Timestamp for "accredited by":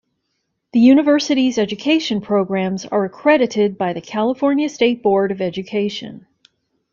3.05-3.93